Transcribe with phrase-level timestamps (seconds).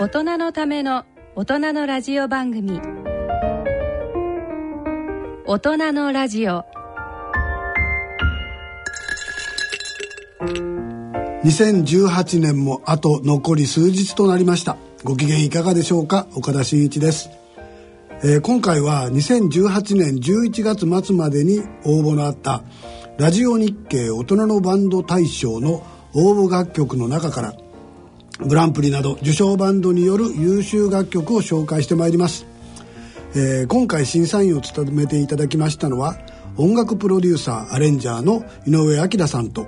[0.00, 1.04] 大人のための
[1.36, 2.80] 大人のラジオ番組。
[5.44, 6.64] 大人のラジオ。
[11.44, 14.78] 2018年もあと残り数日となりました。
[15.04, 16.28] ご機嫌いかがでしょうか？
[16.34, 17.28] 岡田真一です、
[18.22, 22.62] えー今回は2018年11月末までに応募のあった
[23.18, 27.54] ラジオ日経大人のバンド大賞の応募楽曲の中から
[28.46, 32.46] グランプリなど受賞バンドによる優秀楽曲を紹介してまいります、
[33.34, 36.16] えー今回審査員を務めていただきましたのは
[36.56, 39.66] 音楽プロデューサーアレンジャーの井上彰さんと、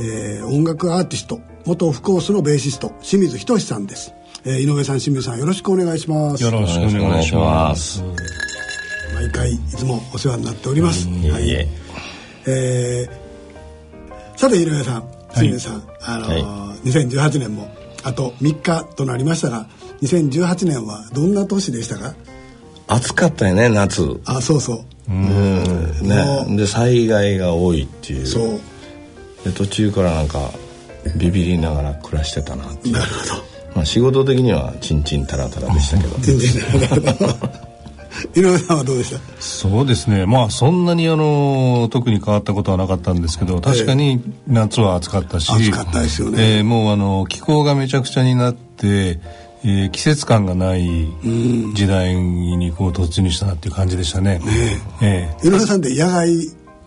[0.00, 4.12] えー音楽アーティスト元オフコースのベーシスト清水仁さんです、
[4.44, 6.42] えー井上さん清水さんよろしくお願いします。
[6.42, 8.02] よろしくお願いします。
[9.14, 11.66] 毎回いつもお世話になっております、はいえ。
[12.46, 13.28] えー
[14.38, 17.68] さて井上さん清水さん、あのーは2018年も
[18.08, 19.66] あと3日となりましたが
[20.02, 22.14] 2018年はどんな年でしたか？
[22.86, 24.18] 暑かったよね夏。
[24.24, 24.84] あそうそう。
[25.10, 25.62] うん。
[26.02, 26.56] ね。
[26.56, 28.26] で災害が多いっていう。
[28.26, 28.60] そう。
[29.44, 30.50] で途中からなんか
[31.16, 32.94] ビビりながら暮らしてたなっていう。
[32.94, 33.44] なるほど。
[33.74, 36.16] まあ仕事的にはチンチンタラタラでしたけど。
[36.24, 37.67] 全然なるほど
[38.34, 39.20] 井上さんはどうでした？
[39.40, 40.26] そうですね。
[40.26, 46.58] まあそんなにあの特に変わったことはなかったんですけど、確かに夏は暑かったし、暑かったですよね。
[46.58, 49.20] えーもうあの気候がめちゃくちゃになって、
[49.64, 50.86] えー季節感がない
[51.74, 54.40] 時代にこう突入したなっていう感じでしたね。
[55.02, 55.46] ええ。
[55.46, 56.28] 井上さんって野外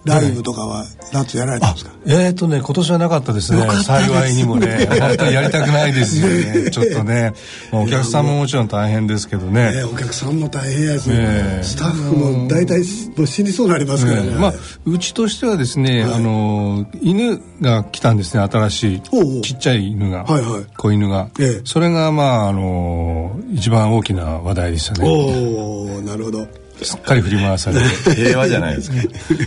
[0.03, 3.67] ライブとかは夏やられたんですか、えーとね、今年はなかったですね。
[3.83, 4.87] 幸いにもね。
[4.89, 6.71] 本当にやりたくないですよね。
[6.71, 7.33] ちょっとね。
[7.71, 9.71] まあお客さんももちろん大変ですけどね。
[9.75, 11.63] えーお客さんも大変やし、ええ。
[11.63, 14.53] スタッフも大体もう死にそうになりますからね、ええまあ
[14.85, 19.01] うちとしてはですね、あの犬が来たんですね新しい。
[19.41, 20.63] ちっちゃい犬が、はいはい。
[20.77, 21.61] 子犬が、ええ。
[21.65, 25.07] それがまああの一番大きな話題でしたね。
[25.07, 26.47] おおなるほど
[26.81, 27.85] すっかり振り回されて。
[28.15, 28.95] 平和じゃないですか。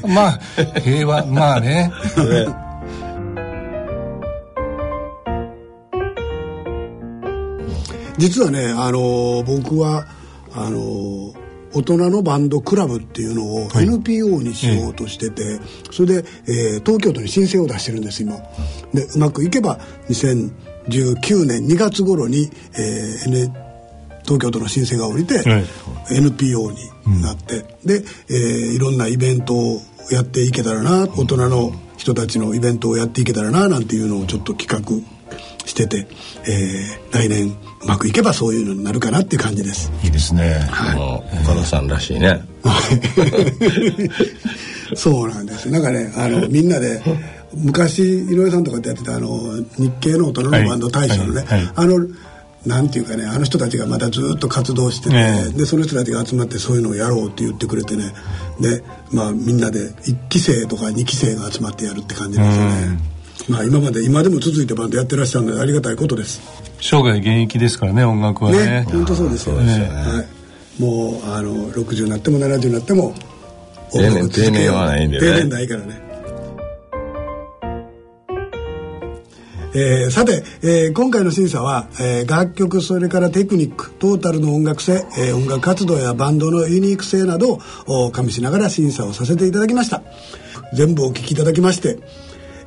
[0.06, 0.40] まあ
[0.80, 1.92] 平和まあね。
[2.16, 2.64] ね
[8.16, 10.06] 実はね、あのー僕は
[10.52, 11.44] あのー
[11.76, 15.58] 大人のバンドクラブっていうのを NPO にしようとしてて、
[15.90, 18.36] それで、えー東京都に申請を出してるんです今。
[18.92, 23.52] でうまくいけば2019年2月頃に、えー N
[24.22, 25.64] 東京都の申請が下りて、はい。
[26.12, 35.03] NPO になって、で、えーいろんなイベントをやっていけたらな大人の人たちのイベントをやっていけたらななんていうのをちょっと企画
[35.66, 36.06] してて、
[36.47, 39.93] えー来年うまくいけばそういうのになるかなっていう感じです。
[40.03, 40.66] いいですね。
[40.70, 42.43] あの岡田さんらしいね。
[44.97, 45.69] そうなんです。
[45.70, 47.03] なんかねあの みんなで
[47.53, 49.41] 昔井上さんとかってやってたあの
[49.78, 51.72] 日系の大人のバンド大賞のね、はいはい。
[51.75, 52.06] あの
[52.66, 55.52] なんていうかねあの人たちがまたずっと活動してて、ええ。
[55.52, 58.14] でその人たちが集まってそういうのをやろうって言ってくれてね
[58.60, 58.82] で
[59.12, 62.98] まあみんなで1期生とか2期生が集まってやるって感じですよね、
[63.48, 66.41] まあ今まで今でも続いてバンドやってらっしゃるのでありがたいことです。
[66.80, 68.58] 生涯現役ですからね音楽はね。
[68.58, 70.25] ね本当そうですよ、ねは
[70.78, 73.14] い、もうあの60になっても70になっても
[73.92, 74.75] 定年音楽続けよう。
[74.75, 75.26] 定年はないんでね。
[75.26, 76.03] 定年ないからね
[79.74, 87.54] えーさて、えー今回の審査は、えー楽曲それからテクニックトータルの音楽性、えー音楽活動やバンドのユニーク性など
[87.86, 90.02] をお加味しながら審査をさせていただきました。
[90.72, 91.98] 全部お聞きいただきまして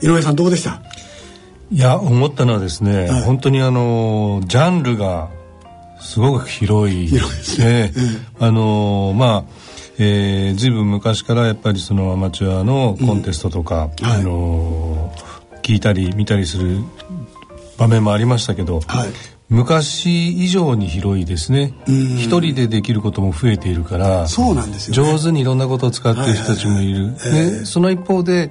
[0.01, 0.81] 井上さんどうでした？
[1.72, 3.22] いや思ったのはですね、はい。
[3.23, 5.29] 本当にあのジャンルが
[6.00, 7.94] すごく広い広いですね。
[8.40, 9.67] あのまあ
[10.00, 13.91] えー、ずいぶん昔からやっぱりそのアマチュアのコンテストとか、はい。
[14.01, 15.12] あの
[15.67, 16.79] 聞いたり見たりする
[17.78, 19.09] 場面もありましたけど、はい。
[19.50, 21.73] 昔以上に広いですね。
[21.88, 21.95] うん。
[22.17, 27.17] 一人でできることも増えているからそうなんですよ、ね、上手にいろんなことを使っている人たちもいる、
[27.66, 28.50] その一方で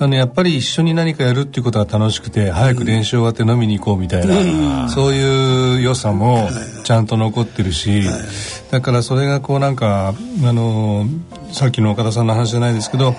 [0.00, 6.48] あのやっぱり一緒に何かやるっていうことが楽しくて早く練習終わって飲みに行こうみたいな、そういう良さも
[6.84, 8.02] ちゃんと残ってるし、
[8.72, 11.06] だからそれがこうなんかあの
[11.52, 13.14] さっきの岡田さんの話じゃないですけど、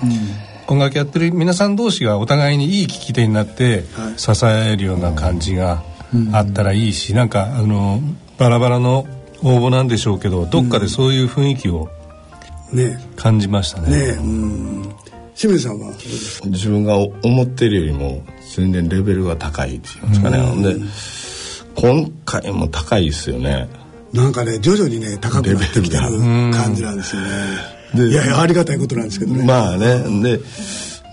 [0.68, 4.18] 音楽やってる皆さん同士がお互いにいい聞き手になってはい。
[4.18, 5.82] 支えるような感じが
[6.32, 8.00] あったらいいし、なんかあの
[8.36, 9.06] バラバラの
[9.42, 11.88] 応募なんでしょうけどどっかでそういう雰囲気を
[12.72, 12.98] ね。
[13.16, 13.90] 感じましたね。
[13.90, 14.94] ねうん。
[15.34, 15.92] 清水さんは
[16.46, 18.22] 自分が思ってるよりも
[18.54, 20.62] 全然レベルが高いっていうんですかね、ほん。
[20.62, 20.76] で
[21.76, 23.68] 今回も高いですよね。
[24.12, 26.02] なんかね徐々にね高くなってきてる
[26.52, 27.28] 感じなんですよね
[27.94, 29.44] いやいやありがたいことなんですけどね。
[29.44, 30.22] まあね。
[30.22, 30.40] で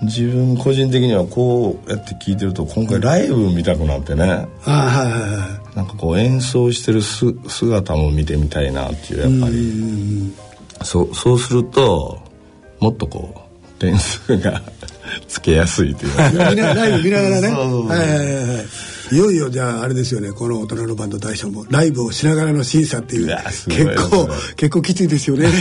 [0.04, 10.34] 自分個人的にはこうやって聞いてると今回ライブ見たくなってね、あはいはいはなんかこう演奏してるす姿も見てみたいなっていうやっぱり。
[10.84, 12.20] そそうすると
[12.80, 14.62] もっとこう点数が
[15.28, 16.30] つけやすいというか。
[16.54, 17.48] ライブ見ながらね。
[17.48, 20.32] はいはいはいいよいよじゃああれですよね。
[20.32, 23.28] この大人のバンド大賞もライブをしながらの審査っていう。
[23.68, 25.50] 結構結構きついですよね。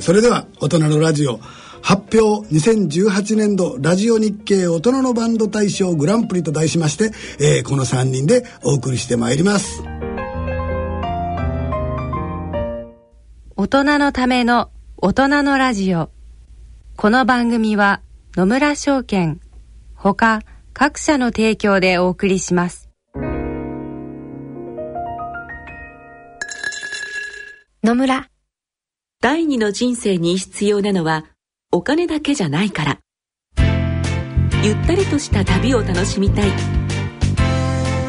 [0.00, 1.40] それでは大人のラジオ
[1.82, 9.82] 発表2018年度ラジオ日経大人のバンド大賞グランプリと題しまして、えー、この3人でお送りしてまいります。
[13.56, 16.10] 大人のための大人のラジオ。
[16.96, 18.00] この番組は
[18.38, 19.40] 野村証券。
[19.96, 20.42] ほか
[20.72, 22.88] 各社の提供でお送りします。
[27.82, 28.28] 野村。
[29.20, 31.24] 第二の人生に必要なのは
[31.72, 32.98] お金だけじゃないから。
[34.62, 36.50] ゆったりとした旅を楽しみたい。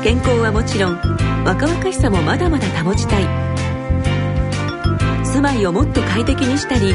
[0.03, 0.99] 健康はもちろん
[1.43, 3.23] 若々しさもまだまだ保ちたい。
[5.25, 6.93] 住まいをもっと快適にしたり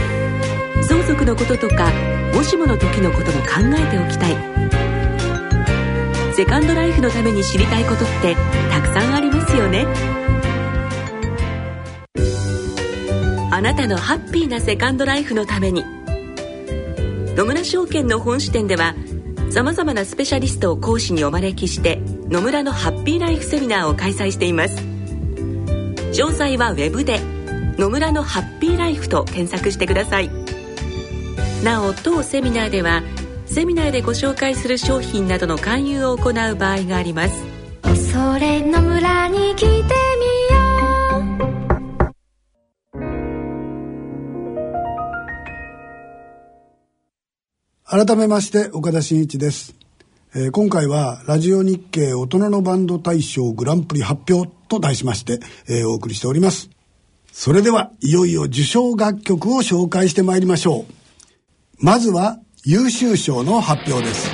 [0.87, 4.37] 相続のこととかもしもの時のことも考えておきたい。
[6.35, 8.35] セカンドライフのために知りたいことって
[8.71, 9.87] たくさんありますよね。
[13.53, 15.85] あなたのハッピーなセカンドライフのために。
[17.37, 18.95] 野村証券の本支店では
[19.51, 24.77] さまざまなスペシャリストを講師にお招きして野村のハッピーライフセミナーを開催しています。
[26.13, 27.21] 詳細はウェブで
[27.79, 30.54] 「野村のハッピーライフ」と検索してください。
[31.65, 33.03] なお当セミナーでは
[33.47, 37.55] セミナーでご紹介する商品などの勧誘を行う場合があります。
[38.13, 39.85] それの村に来てみよ
[47.85, 49.75] 改めまして岡田真一です、
[50.35, 56.71] えー、今回はラジオ日経大人のバンド大賞グランプリ発表と題しまして、えー、お送りしております。
[57.33, 61.04] それではいよいよ受賞楽曲を紹介してまいりましょう
[61.79, 64.31] まずは優秀賞の発表です。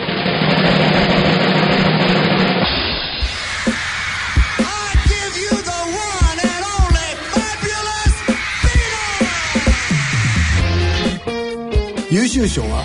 [12.10, 12.84] 優秀賞は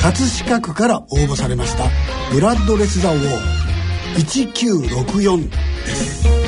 [0.00, 1.84] 葛飾区から応募されました
[2.32, 3.62] ブラッドレス・ザ・ウォー。
[4.14, 6.41] 1964です。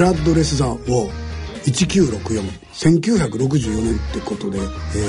[0.00, 1.30] ラッドレス・ザ・ウォー。
[1.60, 4.62] 19641964年ってことで、え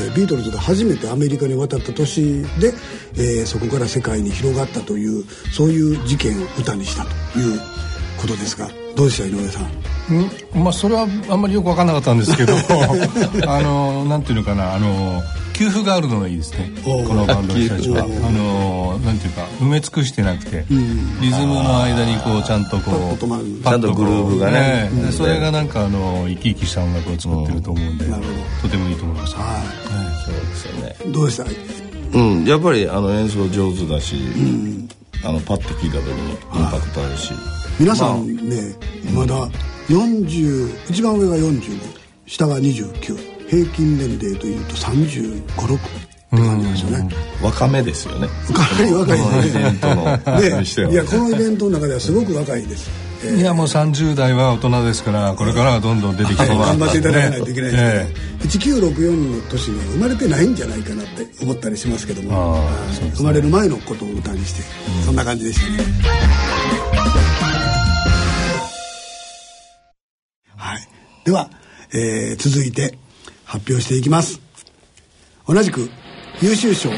[0.09, 2.73] ー、ビートルズが初めてアメリカに渡った年で、
[3.13, 7.59] えー、そこから世界に広がったというそういう事件を歌にしたという
[8.19, 9.61] ことですがどうでした井上さ
[10.11, 10.59] ん？
[10.59, 10.63] ん？
[10.63, 12.53] まあそれはあんまりよく分からなかったんですけど
[13.47, 15.21] あのなんていうのかなあの
[15.61, 16.71] 給付があるのがいいですね。
[16.83, 18.03] このバンドの人たちは。
[18.03, 23.17] あのなんていうか埋め尽くしてなくて、リズムの間にこうちゃんとこう
[23.63, 28.05] ちゃんとグルーブがね、ねそれがなんかあの生き生きした音楽を作ってると思うんで、
[28.63, 30.25] とてもいいと思います、はい。
[30.25, 30.73] そうですよ
[31.07, 31.13] ね。
[31.13, 32.45] どうでしたうん。
[32.45, 34.15] やっぱりあの演奏上手だし、
[35.23, 36.37] あのパッと聴いた時にイン
[36.71, 37.33] パクトあるし、
[37.79, 38.57] 皆さんね、
[39.13, 39.47] まだ
[39.89, 45.79] 40一番上が45下が29平均年齢というと3 5 6っ
[46.31, 47.15] て感じですよね。
[47.43, 48.29] 若めですよね。
[48.49, 49.41] 若い若い。
[50.31, 50.91] ですね。
[50.93, 52.89] いやこのイベントの中ではすごく若いです、
[53.25, 64.63] えー、いやもう30代は大人ですからこれからはどんどん出てきて頑張っていただかないといけないですね、1964の年には生まれてないんじゃないかなって思ったりしますけども、ね、生まれる前のことを歌にして、
[64.97, 65.83] うん、そんな感じでしたね。
[70.55, 70.87] はい。
[71.25, 71.49] では、
[71.93, 72.97] えー、続いて
[73.51, 74.39] 発表していきます。
[75.45, 75.89] 同じく
[76.41, 76.95] 優秀賞は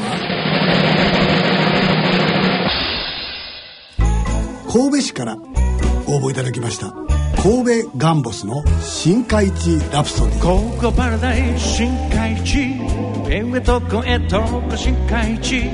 [4.72, 5.36] 神戸市から
[6.06, 6.92] 応募いただきました
[7.42, 10.40] 神戸ガンボスの深海地ラプソディ。
[10.40, 12.78] ここパラダイス深海地
[13.28, 15.64] 上とこへとこ深海地。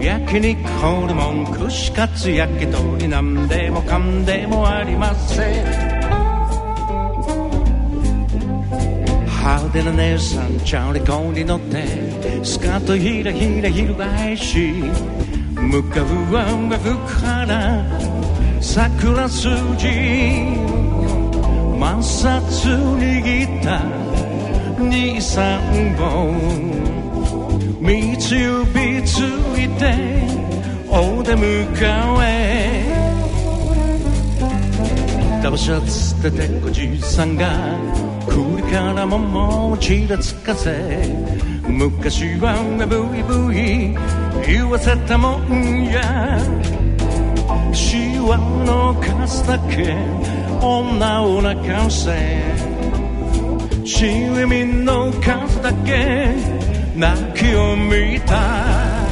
[0.00, 5.91] 焼肉ホルモン串カツ焼き鳥なんでもかんでもありません。
[9.42, 11.82] 派手な姉さんチャリコンに乗って
[12.44, 14.72] スカートひらひら翻し
[15.56, 16.46] 向かうは
[16.78, 16.94] 福
[17.26, 17.84] 原
[18.60, 19.88] 桜筋
[21.74, 22.38] 摩擦
[22.96, 23.82] 握った
[24.80, 26.38] 二三本
[27.80, 29.18] 三つ指つ
[29.58, 29.82] いて
[30.88, 31.66] お出迎
[32.22, 33.02] え
[35.42, 37.91] ダブシャツでてこじさんが
[38.28, 40.70] 首からももちらつかせ。
[41.68, 42.54] 昔は
[42.86, 43.96] ブイブイ
[44.46, 46.38] 言わせたもんや。
[47.72, 48.36] シワ
[48.66, 49.96] の数だけ。
[50.60, 52.12] 女を泣かせ。
[54.46, 56.34] ミンの数だけ。
[56.94, 59.02] 泣きを見た。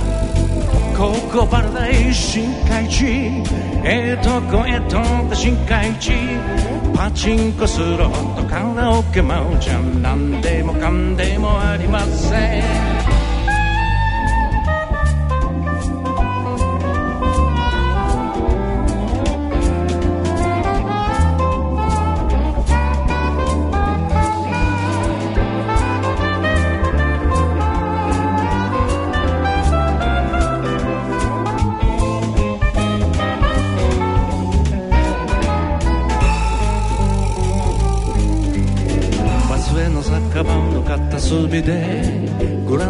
[0.97, 3.70] ここパラダイス深海地。
[3.83, 6.13] ええとこえとった深海地
[6.95, 13.00] パチンコスロットカラオケマウジャン何でもかんでもありません。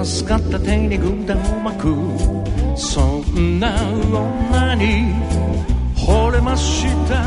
[0.00, 1.94] グラス片手に軍団を巻く
[2.74, 5.14] そんな女に
[5.94, 7.22] 惚れました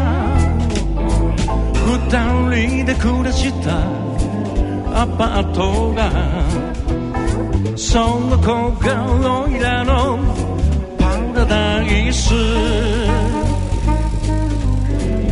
[1.85, 3.77] 二人で暮らした
[4.99, 6.09] アパートが
[7.77, 10.17] その子がおいらの
[10.97, 12.33] パラダイス。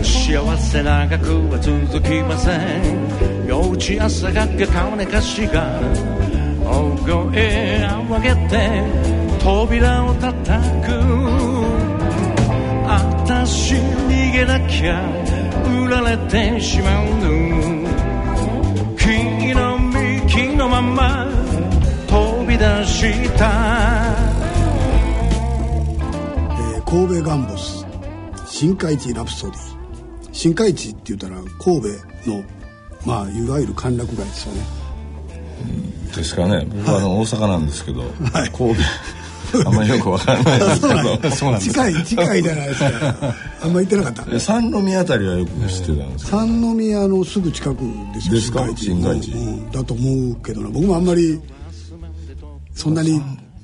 [0.03, 3.47] 幸せ長くは続きません。
[3.47, 5.79] 幼稚朝がけ金貸しが
[7.05, 7.25] 声を
[8.09, 8.53] 上げて
[9.43, 10.35] 扉を叩
[10.81, 10.87] く。
[12.93, 15.01] あたし逃げなきゃ
[15.85, 17.07] 売られてしまう
[18.97, 21.27] 木の幹のまま
[22.07, 24.13] 飛び出した、
[26.85, 27.85] 神戸ガンボス。
[28.47, 29.59] 深海地ラプソディ。
[30.33, 31.87] 新海地って言ったら神戸
[32.29, 32.43] の
[33.05, 34.80] まあいわゆる歓楽街ですよね。
[36.15, 36.65] ですかね。
[36.69, 38.81] 僕はあの大阪なんですけど、はい、神戸。
[39.65, 40.81] あんまりよくわからないです
[41.41, 41.59] けど。
[41.59, 42.89] 近い近いじゃないですか。
[43.63, 44.23] あんま行ってなかった。
[44.39, 47.77] 三宮あたりはよく知ってたんです三宮のすぐ近く
[48.13, 48.65] ですよですか？
[48.77, 50.69] 新海地、うん、だと思うけどな。
[50.69, 51.39] 僕もあんまり
[52.73, 53.21] そんなに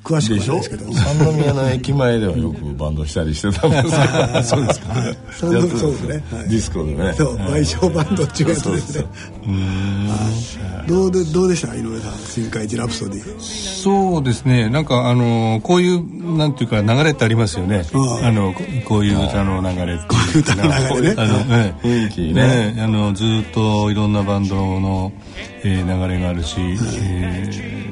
[0.07, 0.93] 詳しくないですけど。
[0.93, 7.13] 三宮の駅前ではよくバンドしたりしてたんですけど そうですか、はい、そうですね、はい、ディスコでね。
[7.13, 9.05] そう賠償バンドっていうやつですね。
[10.87, 11.75] どうでどうでした？
[11.75, 13.23] 井上さん新海地ラプソディ。
[13.39, 14.69] そうですね。
[14.69, 17.83] なんかあのこういうなんていうか流れってありますよね。
[18.23, 18.53] あの
[18.85, 21.15] こういう歌の流れっていう歌の流れね。
[21.17, 22.77] あの、ね、雰囲気ね。
[22.79, 25.11] あのずっといろんなバンドの、
[25.63, 26.55] えー流れがあるし、
[27.01, 27.86] えー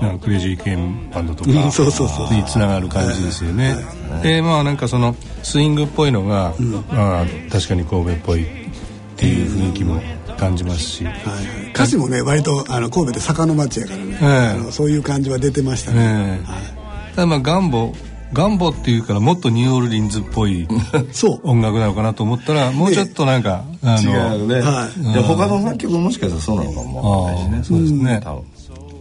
[0.00, 0.18] なん。
[0.18, 1.50] かクレイジーケンバンドとか。
[1.50, 3.76] につながる感じですよね。
[4.22, 6.54] でまあなんかそのスイングっぽいのが、
[6.90, 8.46] まあ、確かに神戸っぽいっ
[9.16, 10.00] ていう雰囲気も
[10.38, 11.20] 感じますし、はいは
[11.66, 11.70] い。
[11.70, 14.28] 歌詞もね割とあの神戸で坂の町やからね、ええ。
[14.28, 16.44] あのそういう感じは出てましたね、え
[17.12, 17.14] え。
[17.14, 17.92] ただまあガンボ
[18.32, 20.68] ガンボっていうからもっとニューオーリンズっぽい
[21.12, 21.40] そう。
[21.44, 27.76] 音楽なのかなと思ったらもうちょっとなんか、あの違うね、はいで他の楽曲ももしかしたらそうなのかもわかんないしね。
[27.76, 28.44] そうですね、多分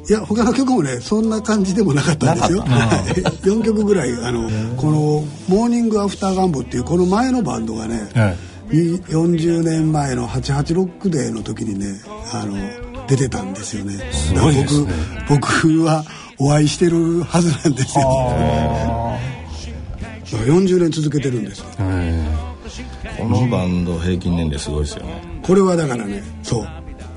[0.10, 2.64] いや他の曲もねそんな感じでもなかったんですよ。
[2.64, 8.38] 4 曲ぐらいあのこの「モーニングアフターガンボ」っていうこの前のバンドがね、はい
[8.70, 12.02] に40年前の88ロックデーの時にね
[12.34, 12.58] あの
[13.08, 13.98] 出てたんですよね。
[14.12, 14.94] すごいですね。
[15.30, 16.04] 僕僕は
[16.38, 18.04] お会いしてるはずなんですよ。
[20.32, 21.66] だから40年続けてるんですよ。
[21.80, 22.26] え。
[23.18, 25.42] このバンド平均年齢すごいですよね。
[25.42, 26.68] これはだからねそう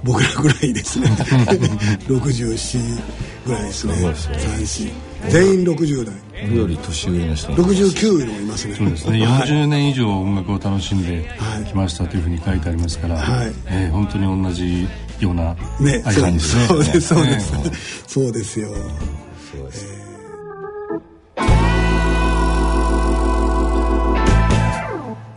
[0.03, 1.09] 僕らぐらいですね。
[2.09, 3.01] 64
[3.47, 3.95] ぐらいですね。
[3.95, 4.37] すごいですね。
[4.39, 6.15] 34全員60代。
[6.43, 8.75] 僕より年上の人も69もいますね。
[8.75, 9.19] そうですね。
[9.27, 11.29] 40年以上音楽を楽しんで
[11.69, 13.53] きましたというふうに書いてありますから、はい。
[13.67, 14.89] えー本当に同じ
[15.21, 16.57] ようなねああいう感じです。
[16.57, 17.01] ねそうです。
[17.01, 17.67] そうです、ね
[18.07, 18.61] そうです。
[18.61, 18.69] よ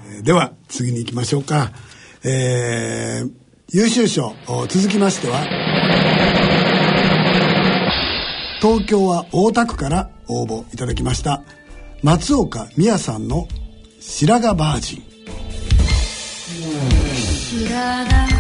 [0.08, 1.72] えーでは次に行きましょうか。
[2.24, 3.43] えー
[3.74, 4.36] 優秀賞
[4.70, 5.48] 続きましては
[8.62, 11.42] 東京は大田区から応募いただきました
[12.04, 13.48] 松岡美也さんの
[14.00, 15.04] 「白髪バージン」
[17.66, 18.33] 白髪。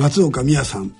[0.00, 0.94] 松岡美也さん。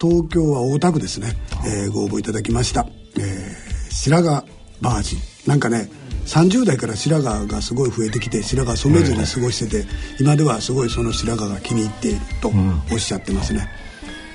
[0.00, 1.32] 東京は大田区ですね、
[1.66, 2.86] えーご応募いただきました、
[3.18, 4.46] えー白髪
[4.80, 5.20] バージン。
[5.46, 5.88] なんかね
[6.26, 9.86] 30代から白髪がすごい増えてきて白髪染めずに過ごしてて、
[10.20, 12.50] 今ではすごいその白髪が気に入っていると
[12.92, 13.68] おっしゃってますね、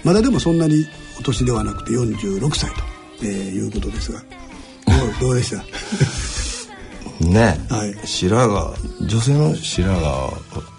[0.03, 0.85] まだでもそんなに
[1.19, 2.75] お年ではなくて46歳と、
[3.23, 4.19] えーいうことですが。
[4.19, 4.25] ど
[5.07, 5.63] うどうでした？
[7.29, 7.95] ね、はい。
[8.07, 10.31] 白髪女性の白髪は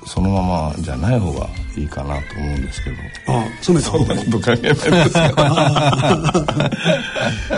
[0.07, 2.97] そのままじゃない方がいいかなと思うんですけど。
[3.29, 6.49] あ染めた方がいいこと関係ないですか。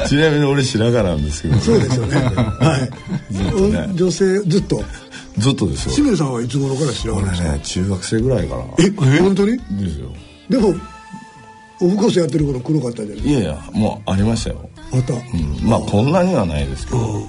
[0.06, 2.16] ちなみに俺白髪なんですけどそうですよね。
[2.16, 2.88] は
[3.30, 3.32] い。
[3.72, 3.88] ね。
[3.94, 4.82] 女性ずっと？
[5.38, 5.92] ずっとですよ。
[5.94, 7.52] 清水さんはいつ頃から白髪俺ですか？
[7.52, 8.62] ね中学生ぐらいから。
[8.78, 9.56] え本当に？
[9.56, 10.08] ですよ。
[10.50, 10.74] でも
[11.80, 15.20] オフコースやってる頃黒かったじゃないいやいやもうありましたよ、あった、うん、
[15.68, 16.98] まあこんなにはないですけど。
[16.98, 17.22] そう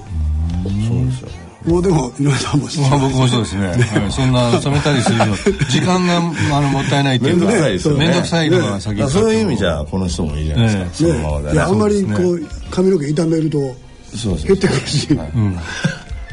[0.66, 0.72] で
[1.12, 1.28] すよ。
[1.30, 5.36] ねもうでも井上さんもまあ僕もそうですね、はい、そんな染めたりするの
[5.70, 8.22] 時間があのもったいないっていうか面倒くさいですよね。
[8.22, 10.92] くさいのが先だからそういう意味じゃこの人もいいじゃないですか、ね。
[10.94, 11.54] そのままで。
[11.54, 13.76] いやあんまりこう髪の毛傷めると減
[14.56, 15.08] ってくるし、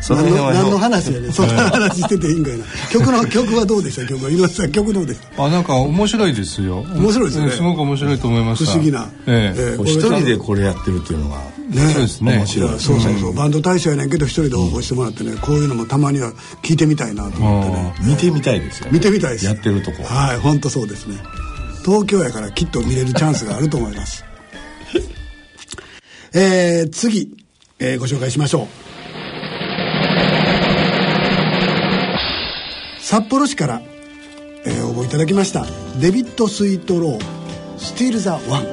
[0.03, 2.65] その何辺はの何の話やねそんな話してていいんかいな。
[2.91, 4.07] 曲の曲はどうでした？
[4.07, 4.31] 曲は。
[4.31, 5.45] 井上さん曲どうでした？
[5.45, 6.81] あなんか面白いですよ。
[6.81, 7.47] 面白いですね。
[7.47, 9.09] えすごく面白いと思いました不思議な。
[9.27, 9.77] ええ。
[9.85, 11.43] 一人でこれやってるっていうのがね
[11.81, 12.37] そうですね。
[12.39, 12.81] 面白い。
[12.81, 16.33] そうそうそう、バンド大賞やねんけど一人で応募してもらってねこういうのもたまには
[16.63, 17.95] 聞いてみたいなと思ってね。
[18.11, 18.93] 見てみたいですよね。
[18.93, 19.47] 見てみたいです。
[19.47, 20.03] やってるとこ。
[20.05, 21.17] はい本当そうですね。
[21.85, 24.25] 東京やからきっと見れるチャンスがあると思います。
[26.35, 27.31] えー、次、
[27.79, 28.67] えーご紹介しましょう。
[33.01, 33.83] 札幌市から、
[34.65, 35.67] えー応募いただきました。
[36.01, 37.21] デビッド・スイート・ロー
[37.79, 38.67] 「スティール・ザ・ワン」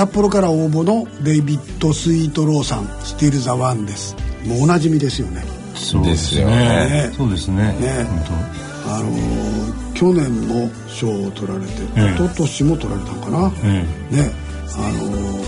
[0.00, 4.16] 札幌から応募のデイビッド・スイート・ローさん「スティール・ザ・ワン」です。
[4.46, 5.44] もうおなじみですよね。
[5.74, 7.10] そうですよね。
[7.14, 7.64] そうですね。
[7.78, 8.06] ね。
[8.86, 12.14] 本あのー去年も賞を取られて、ええ。
[12.14, 14.30] 一昨年も取られたんかな、えね。
[14.74, 15.44] あのー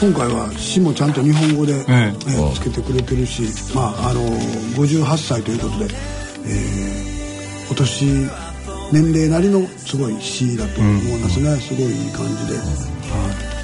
[0.00, 2.14] 今回は詩もちゃんと日本語で、ええ。
[2.30, 3.42] ーつけてくれてるし、
[3.74, 5.86] まああのー58歳ということで、
[6.46, 8.04] えーお年
[8.92, 12.60] 年齢なりのすごい詩だと思いますね、すごいいい感じで、は
[13.56, 13.59] い、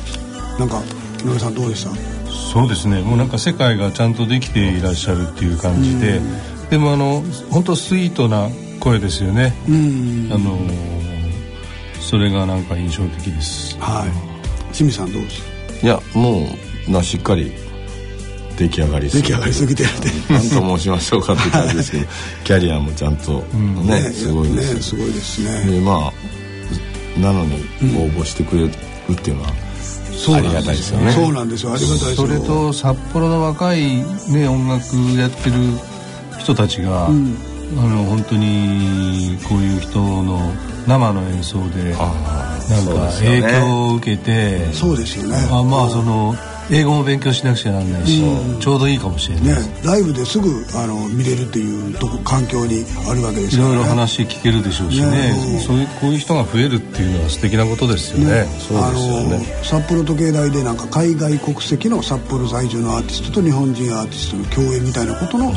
[0.58, 0.82] なんか
[1.24, 1.90] 井上さんどうでした？
[2.30, 3.02] そうですね。
[3.02, 6.20] もうなんか世界がちゃんとできていらっしゃるっていう感じで、
[6.70, 8.48] でもあの本当スイートな
[8.80, 10.30] 声ですよね、うん。
[10.32, 10.58] あの
[12.00, 13.76] それがなんか印象的です。
[13.78, 14.72] はい。
[14.72, 15.42] 清水さんどうです？
[15.84, 16.46] いやも
[16.88, 17.52] うなしっかり
[18.56, 19.90] 出来上がり出来上がりすぎてる
[20.30, 22.06] 何と申しましょうかって感じですけど
[22.44, 25.70] キャリアもちゃんとね、すごいです、ねすごいですね。
[25.70, 27.56] でまあなのに
[27.98, 28.70] 応募してくれる
[29.12, 29.52] っていうのは、
[30.34, 31.12] ありがたいですよね。
[31.12, 31.72] そうなんですよ。
[31.72, 34.84] ありがたいそれと札幌の若い、ね、音楽
[35.18, 35.56] やってる
[36.38, 40.52] 人たちが、あの本当にこういう人の
[40.86, 45.36] 生の演奏でなんか影響を受けてそうですよね。
[45.50, 46.34] あまあその
[46.70, 48.22] 英語も勉強しなくちゃならないし、
[48.60, 55.10] ちょうどいいかもしれない、ねライブですぐあの見れるっていうとこ環境にあるわけですいから、ね、ろいろ話聞けるでしょうしね。
[55.10, 55.60] ね。
[55.60, 58.46] そういうこういう人が増えるっていうのは素敵なことですよね。
[58.70, 65.52] あの札幌時計台でなんか海外国籍の札幌在住のアーティストと日本人アーティストの共演みたいなことの、お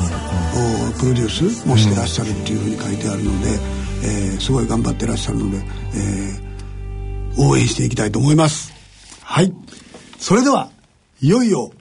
[1.00, 3.50] プロデュースもしてらっしゃるっていうふうに書いてあるので、
[4.04, 6.50] えーすごい頑張ってらっしゃるので、えー
[7.38, 8.74] 応援していきたいと思います。
[9.24, 9.54] はい。
[10.19, 10.69] それでは
[11.21, 11.71] いよいよ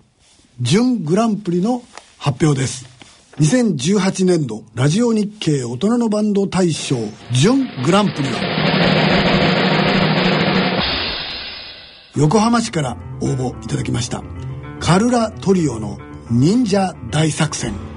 [0.60, 1.82] 準グランプリの
[2.18, 2.86] 発表です。
[3.38, 6.96] 2018年度ラジオ日経大人のバンド大賞
[7.30, 8.40] 準グランプリは
[12.16, 14.24] 横浜市から応募いただきました
[14.80, 15.98] カルラトリオの
[16.32, 17.87] 忍者大作戦。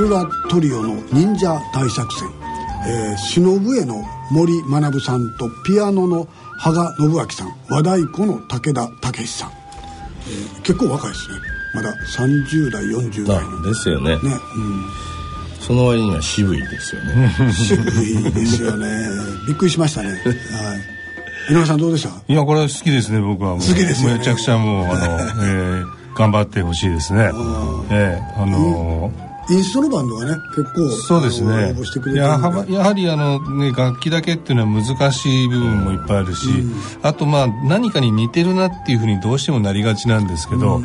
[0.00, 2.28] ルラトリオの忍者大作戦、
[2.86, 6.26] えー、篠笛の森学さんとピアノの
[6.58, 7.48] 羽賀信明さん。
[7.68, 11.34] 和太鼓の武田武さん、えー結構若いですね。
[11.74, 13.58] まだ30代40代の。
[13.60, 14.16] あですよね。
[14.16, 14.18] ね、
[14.56, 14.84] うん。
[15.60, 17.32] その割には渋いですよね。
[17.52, 18.86] 渋いですよね。
[19.46, 20.08] びっくりしましたね。
[20.10, 21.52] はい。
[21.52, 22.10] 井上さんどうでした？
[22.32, 23.58] いやこれは好きですね僕はもう。
[23.58, 24.18] 好きですよね。
[24.18, 24.94] めちゃくちゃもうあの、
[25.44, 25.86] えー
[26.16, 27.30] 頑張ってほしいですね。
[27.90, 29.10] ええあの
[29.50, 31.72] インストのバンドがね結構そうですね。
[31.72, 36.48] 応募してくれてるやはやはりあの、ね、楽器だけっていうのは難しい部分もいっぱいあるし、
[37.02, 40.80] あとまあ何かに似てるなっていうふうにどうしてもなりがちなんですけど、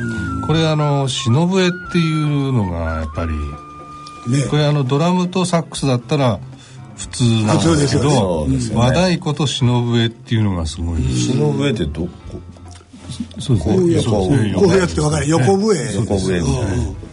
[0.48, 4.48] これあの篠笛っていうのがやっぱりね。
[4.50, 6.40] これあのドラムとサックスだったら
[6.98, 8.10] 普通なん普通でけど、ですすよね。
[8.10, 8.82] そうですよね。
[8.82, 12.10] 和太鼓と篠笛っていうのがすごい、篠笛ってどこ？
[13.40, 13.74] そうですね。
[13.74, 15.28] そうですねこういうやつって分かる？
[15.30, 15.96] 横笛。
[15.96, 16.40] 横笛。
[16.42, 17.05] みたいな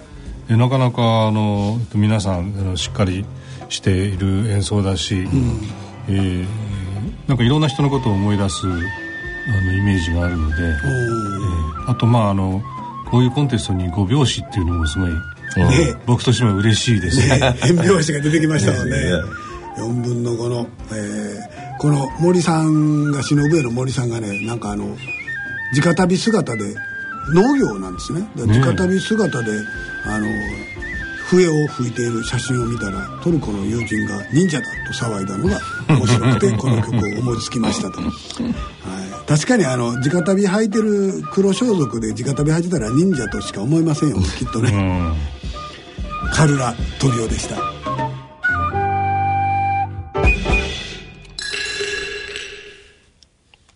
[0.53, 3.25] でなかなかあの皆さんしっかり
[3.71, 5.27] している演奏だし、
[6.09, 6.47] えー
[7.27, 8.77] なんかいろんな人のことを思い出すあの
[9.73, 12.63] イメージがあるので、えーあとまああの
[13.11, 15.17] こういうコンテストに5拍子っていうのもすごい、ね。
[16.07, 17.27] 僕としても嬉しいです。
[17.29, 17.39] ね。
[17.41, 18.97] ね変拍子が出てきましたもんね。
[18.97, 19.03] ね。
[19.79, 24.97] 4分の5の、えーこの森さんが篠笛の森さんがねなんかあの
[25.75, 26.77] 直旅姿で
[27.31, 28.29] 農業なんですね。
[28.37, 29.53] 直旅姿で、
[30.07, 30.27] あの
[31.33, 35.59] 笛を吹いている写真を見たらトルコの友人が忍者だと騒いだのが
[35.89, 38.13] 面白くてこの曲を思いつきましたと、 はい、
[39.27, 44.19] 確かにあの直旅履いてる黒装束で直旅履いてたら忍者としか思いませんよ。
[44.39, 45.17] きっとね、
[46.35, 47.57] カルラトリオでした。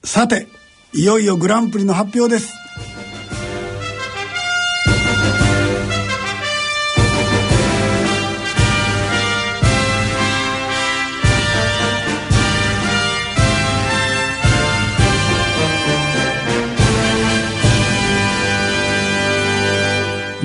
[0.04, 0.46] さて
[0.94, 2.65] いよいよグランプリの発表です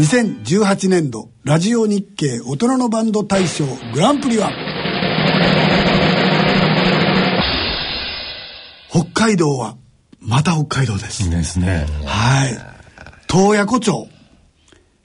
[0.02, 4.52] 2018年度ラジオ日経大人のバンド大賞グランプリは？
[8.90, 9.78] 北海道は
[10.20, 11.30] また北海道です。
[11.30, 11.86] ですね。
[12.04, 12.58] はい。
[13.28, 14.08] 洞爺湖町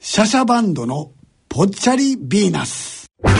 [0.00, 1.10] シャシャバンドの
[1.50, 3.10] ぽっちゃりヴィーナス。
[3.22, 3.34] 痩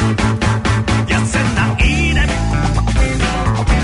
[1.24, 2.20] せないで。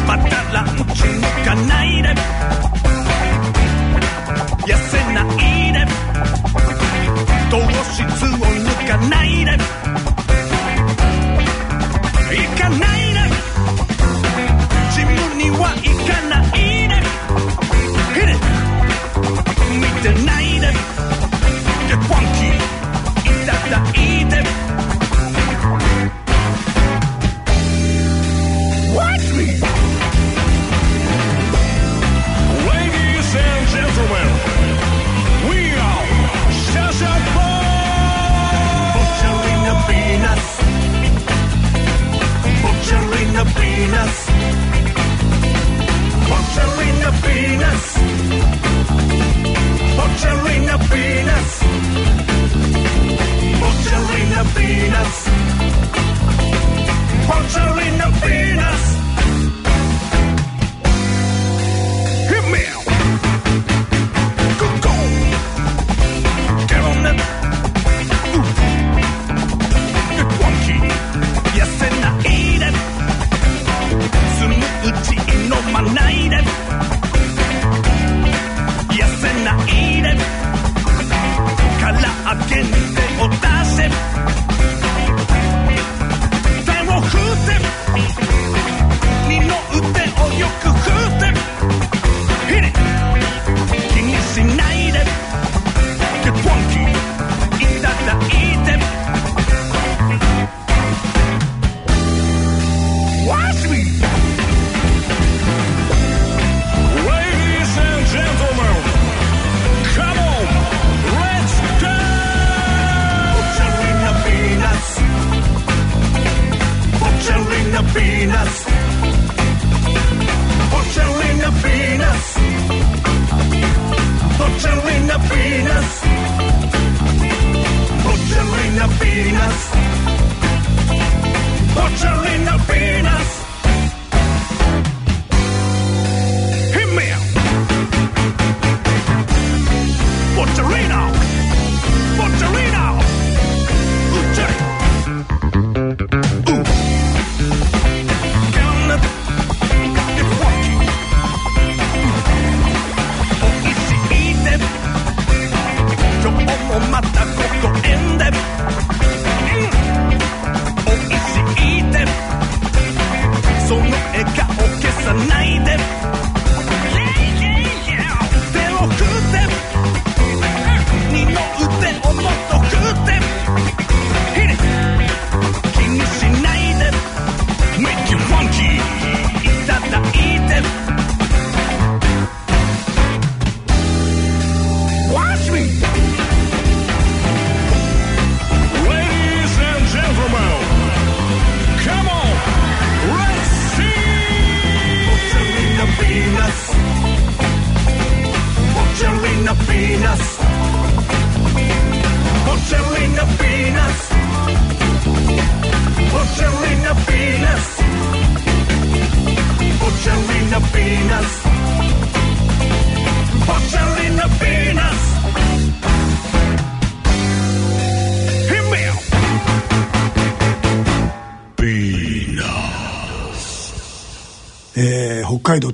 [0.07, 2.15] またランチ抜かないで
[7.93, 9.82] 糖質を抜かないで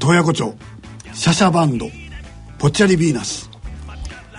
[0.09, 0.55] 北海道洞爺湖町。
[1.13, 1.87] シャシャバンド。
[2.59, 3.51] ぽっちゃりヴィーナス、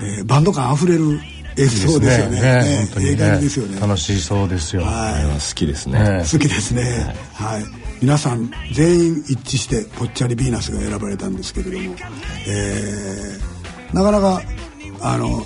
[0.01, 1.19] えーバンド感あふれる
[1.57, 2.41] 演奏ですよね。
[2.41, 3.79] ね本当にええ感じですよね。
[3.79, 4.81] 楽しそうですよ。
[4.81, 5.99] はあれは好きですね。
[5.99, 6.19] ね。
[6.19, 7.15] 好きですね。
[7.33, 7.63] はい、
[8.01, 11.95] 皆さん全員一致してぽっちゃりヴィーナスが選ばれたんですけれども、
[12.47, 14.41] えーなかなか
[15.01, 15.45] あの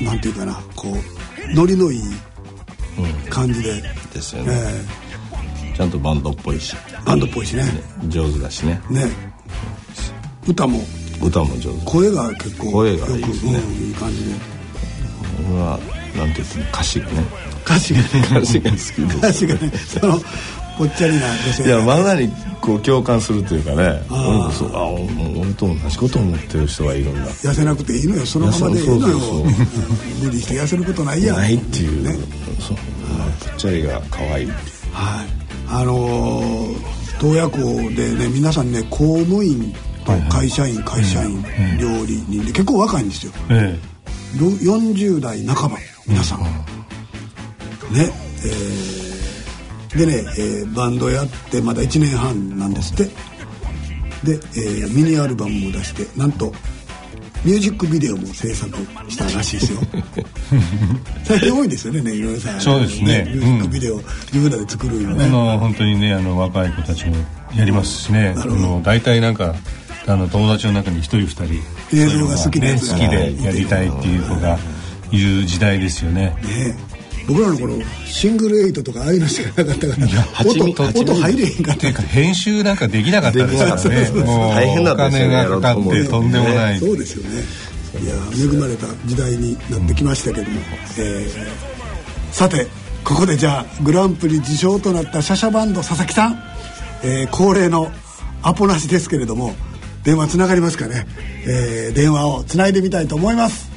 [0.00, 0.54] なんていうかな。
[0.76, 2.02] こうノリのいい
[3.28, 3.82] 感じで、
[4.14, 6.76] ですよね、えちゃんとバンドっぽいし。
[6.76, 7.64] ーバンドっぽいしね
[8.08, 8.80] 上手だしね。
[8.88, 9.29] ね
[10.46, 10.80] 歌も。
[11.22, 11.84] 歌も上手。
[11.84, 13.52] 声が結構声がいいですね。
[13.54, 14.32] うんいい感じで。
[15.50, 15.78] 俺は
[16.16, 17.24] なんて言っても歌詞がね。
[17.64, 18.06] 歌詞がね。
[18.30, 19.00] 歌詞が好きです。
[19.18, 20.18] 歌詞がねその
[20.78, 22.30] ぽっちゃりな女性いや漫画に
[22.62, 24.02] こう共感するというかね。
[24.10, 24.68] 俺もそう。
[24.74, 27.26] あもう俺と同じことを思ってる人がいるんだ。
[27.30, 28.24] 痩せなくていいのよ。
[28.24, 29.18] そのままでいいのよ。
[30.22, 31.36] 無理して痩せることないやん。
[31.36, 32.02] ないっていう。
[32.02, 32.14] ね。
[32.58, 32.76] そう。
[33.46, 34.46] ぽっちゃりが可愛い。
[34.46, 35.26] はい。
[35.68, 39.74] あのー洞爺湖でね皆さんね公務員
[40.18, 41.42] と会社員会社員
[41.78, 43.32] 料理人で結構若いんですよ。
[43.50, 43.78] え
[44.38, 46.40] ろ40代半ば皆さん、
[47.92, 48.12] ね
[48.44, 49.00] えー
[49.96, 53.04] でね、えーバンドやってまだ1年半なんですって。
[54.24, 56.52] で、えーミニアルバムも出してなんと
[57.44, 58.76] ミュージックビデオも制作
[59.08, 59.80] したらしいですよ。
[61.24, 63.30] 最近多いですよねね井上さんそうですね。
[63.34, 63.96] ミュージックビデオ、
[64.32, 65.24] 自分らで作るよね。
[65.24, 67.16] えあの本当にねあの若い子たちも
[67.56, 68.34] やりますしね。
[68.36, 69.54] あの大体なんか
[70.06, 71.44] あの友達の中に一人二人
[71.92, 74.58] 映像が好きなやつね好きでやりたいっていう子が
[75.10, 76.36] いる時代ですよね。
[76.42, 76.76] ね
[77.28, 77.74] 僕らの頃
[78.06, 81.80] シングルエイトとかああいうのしかなかったから音音入れへんかった。
[81.80, 84.10] ていうか編集なんかできなかったですからね。
[84.24, 86.78] もう大変だおったですよね金がかかってとんでもない。
[86.78, 87.42] そうですよね。
[88.02, 90.60] いや恵まれた時代になってきましたけども、
[90.98, 91.70] えー
[92.32, 92.68] さて
[93.02, 96.40] ここでじゃあグランプリ受賞となったシャシャバンド佐々木さん、
[97.02, 97.90] えー恒例の
[98.42, 99.54] アポなしですけれども
[100.04, 101.06] 電話つながりますかね、
[101.46, 103.68] えー電話をつないでみたいと思います。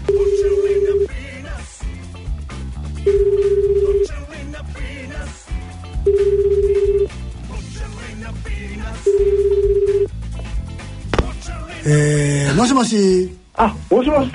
[11.86, 13.30] えーもしもし。
[13.56, 14.32] あ、もしもし。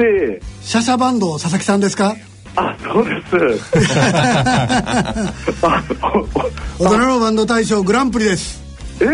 [0.60, 2.14] シャシャバンド佐々木さんですか？
[2.56, 3.72] あ、そうです。
[6.78, 8.60] 大人のバンド大賞グランプリです
[9.00, 9.06] ええ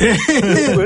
[0.00, 0.82] えー、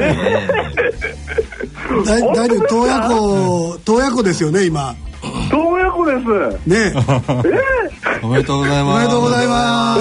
[2.03, 4.95] えだ大丈夫洞爺湖 洞爺湖ですよね今。
[5.23, 6.69] ー、洞爺湖です。
[6.69, 6.77] ね。
[6.77, 8.97] えー、おめでとうございます。
[8.97, 9.99] おめでとうございえまー、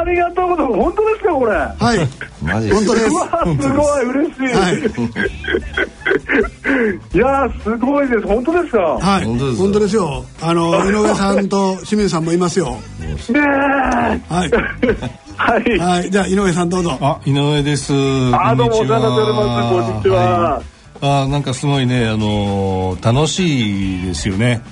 [0.00, 0.78] ありがとうございます。
[0.82, 1.52] 本当ですか、これ。
[1.52, 2.08] すはい。
[2.42, 3.06] マジ本当です。
[3.06, 4.42] すごい、嬉しい。
[4.54, 4.74] はい。
[7.14, 8.26] い、やー、すごいです。
[8.26, 8.78] 本当ですか？
[8.78, 9.24] はい。
[9.24, 10.24] 本当です本当ですよ。
[10.42, 12.76] あの井上さんと清水さんもいますよ。
[13.00, 13.38] ねえ。
[13.40, 14.50] はい
[15.36, 15.78] はい。
[15.78, 17.92] はいじゃあ井上さんどうぞあ井上です
[18.34, 19.86] あ、どうも、お世話になっております。
[19.86, 20.62] こんにちは。
[21.02, 24.62] あなんかすごいね、あのー楽しいですよね。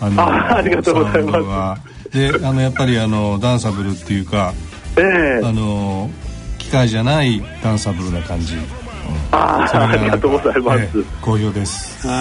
[0.00, 4.52] あのあありがとうございますで、あのやっぱりあのダンサブルっていうか、
[4.96, 6.10] ええあの
[6.58, 8.56] 機械じゃないダンサブルな感じ。
[9.32, 10.98] あー、それがありがとうございます。
[10.98, 12.06] ええ好評です。
[12.06, 12.12] は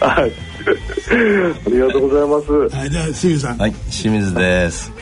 [0.00, 0.32] はい。
[1.66, 2.40] ありがとうございま
[2.70, 2.76] す。
[2.76, 4.92] いはいじゃあ清水さんはい清水です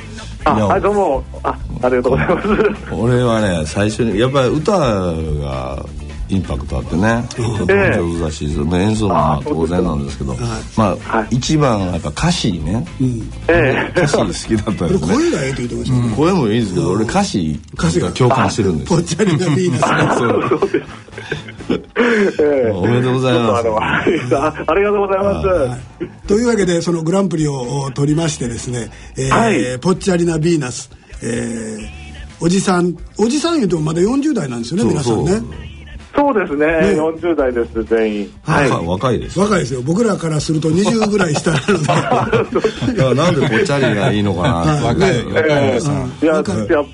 [0.44, 1.24] あ、どうも。
[1.42, 2.48] あ、ありがとうございます。
[2.94, 5.84] 俺はね最初にやっぱり歌が
[6.28, 7.24] インパクトあってね。
[7.28, 10.36] とても上手だし、その演奏もまあ当然なんですけど。
[10.76, 11.36] まあ、はい。
[11.36, 12.86] 一番やっぱ歌詞ね
[13.48, 14.00] ええ。
[14.00, 15.14] 歌詞好きだったですね。
[15.14, 15.96] 声がええと言ってました。
[15.98, 18.98] ね声もいいですけど俺歌詞歌詞が共感してるんですよ。
[18.98, 20.70] ぽっちゃりなヴィーナスがそう
[22.10, 23.68] え えおめでとうございます。
[23.68, 26.26] ありがとうございます。
[26.26, 29.78] というわけでそのグランプリを取りましてですね、えーはい。
[29.80, 30.90] ぽっちゃりなヴィーナス、
[31.22, 32.10] えー
[32.42, 35.42] おじさんおじさん言うてもまだ40代なんですよね皆さんね
[36.14, 36.66] そうですね。
[37.00, 38.30] 40代です、全員。
[38.42, 38.70] はい。
[38.70, 39.38] 若いです。
[39.38, 39.82] 若いですよ。
[39.82, 41.78] 僕らからすると20ぐらい下なの
[42.94, 43.14] で。
[43.14, 44.48] なんでぽっちゃりがいいのかな。
[44.86, 45.24] 若い。
[45.26, 45.92] 若いええおじさ。
[45.92, 46.12] ん。
[46.22, 46.44] いや、やっ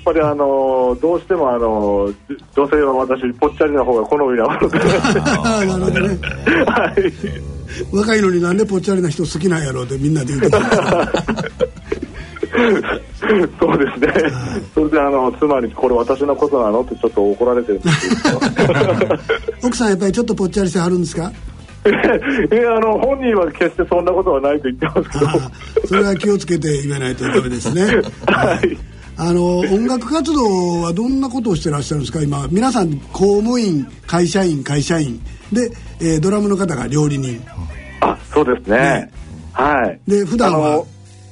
[0.05, 2.09] ぱりあの、どうしてもあの、
[2.55, 4.59] 女性は私、ぽっちゃりな方が好みなのな
[5.61, 6.19] るほどね。
[6.65, 6.95] はい。
[7.91, 10.59] 若いのになんでぽっちゃりな人好きなんやろうってみんなで言うてた
[13.59, 14.31] そうですね。
[14.73, 18.39] それであの、妻にこれ私のことなのってちょっと怒られてるんですけど。
[19.67, 21.31] 奥さんやっぱりちょっとぽっちゃりしてはるんですか？
[21.87, 25.87] えあの、本人は決してそんなことはないと言ってますけど。
[25.87, 27.83] それは気をつけて言えないとダメですね
[28.25, 28.77] はい。
[29.19, 32.21] あの音楽活動はどんなことをしてらっしゃるんですか？
[32.21, 35.19] 今皆さん公務員会社員会社員
[35.51, 37.41] で、えードラムの方が料理人
[38.01, 38.77] あ、そうですね。
[38.77, 39.11] ね
[39.53, 39.99] はい。
[40.07, 40.83] で普段は？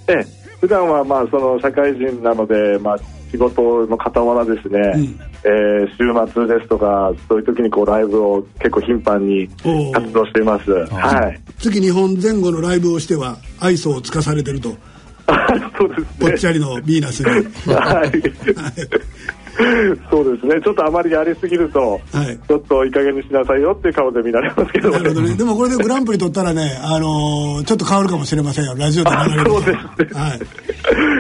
[0.07, 0.25] え、
[0.66, 2.97] 普段はまあその社会人なので、まあ
[3.30, 9.47] 仕事の傍らですね、うんえー週末ですとかそういう時にこうライブを結構頻繁に
[9.93, 10.72] 活動しています。
[10.72, 11.39] はい。
[11.59, 14.70] 月2本前後のライブをしては愛想をつかされてると
[15.78, 16.07] そうですね。
[16.20, 17.30] ぽっちゃりのヴィーナスに。
[17.72, 18.11] はい。
[20.11, 20.61] そうですね。
[20.61, 22.39] ちょっとあまりやりすぎると、はい。
[22.47, 25.35] ちょっといい加減にしなさいよっていう顔で見られますけどなるほどね。
[25.35, 28.75] でもこれでグランプリ取ったらね、あのーちょっと変わるかもしれませんよ。
[28.77, 29.49] ラジオで流れる。
[29.49, 30.19] そうですね。
[30.19, 30.35] は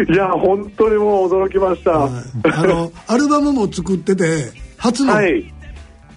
[0.09, 0.13] い。
[0.13, 1.91] いや本当にもう驚きました。
[1.91, 2.21] ははい。
[2.43, 5.53] あの、アルバムも作ってて、初のい、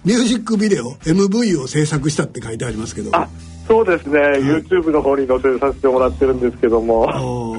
[0.03, 3.15] ミュージックビデオ、MV を制作したって書いてありますけど。
[3.15, 3.27] あ
[3.67, 7.55] そうですね、YouTube の方に載せさせてもらってるんですけども。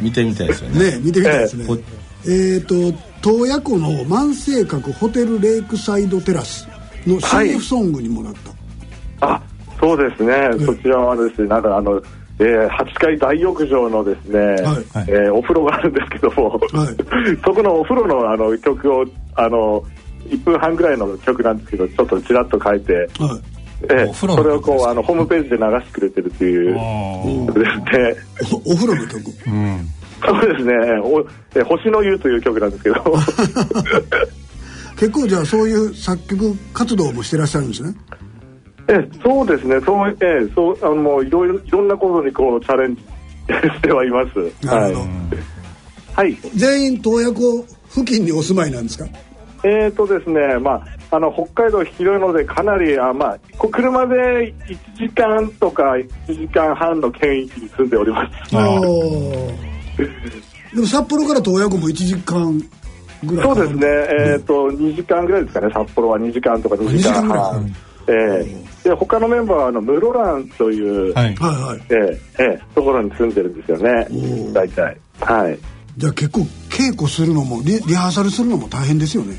[0.00, 0.90] 見てみたいですよね。
[0.92, 1.66] ね見てみたいですね。
[2.26, 2.56] え。
[2.56, 2.58] え。
[2.58, 2.74] っ、と
[3.26, 6.68] 洞爺湖の万世閣ホテルレイクサイドテラス
[7.04, 8.34] の CF ソングにもなっ
[9.20, 9.42] た、あ
[9.80, 12.00] そうですね、んそちらはですねなんかあの、
[12.38, 14.56] えー、8階大浴場のですね、はい。
[15.08, 16.96] えーお風呂があるんですけども、はい。
[17.44, 19.04] そこのお風呂のあの曲を
[19.34, 19.82] あの
[20.28, 23.08] 1分半ぐらいの曲なんですけどちょっとちらっと書いて、はい。
[23.92, 26.74] えそれをこうあのホームページで流してくれてるっていう。
[27.52, 28.62] ですね。
[28.64, 29.32] おお風呂の曲？
[29.48, 30.72] うんそうですね。
[31.02, 31.20] お
[31.54, 32.96] えー星の湯という曲なんですけど。
[34.98, 37.94] 結構じゃあそういう作曲活動もしてらっしゃるんですね。
[38.88, 39.78] えそうですね。
[39.84, 44.66] そう,、えーそうあのいろいろいろんなことにこうチャレンジしてはいます。
[44.66, 45.08] なるほど、はい。
[46.14, 46.38] はい。
[46.54, 49.06] 全員洞爺湖付近にお住まいなんですか？
[49.64, 58.56] えーとですね、まあ、あの北海道広いのでかなりあ、まあ、こ車で1時間とか1時間半の県域に住んでおります。
[60.74, 62.62] でも札幌から洞爺湖も1時間
[63.24, 65.72] ぐらいそうですね、えーーと2時間ぐらいですかね。
[65.72, 67.76] 札幌は2時間とか2時2時間間ぐらい半。
[68.08, 71.30] えーで他のメンバーはあの室蘭という、はい。
[71.30, 74.06] えーえーところに住んでるんですよね。
[74.52, 74.96] 大体。
[75.20, 75.58] はい。
[75.96, 79.36] じゃあ結構稽古するのもリリハーサルするのも大変ですよね。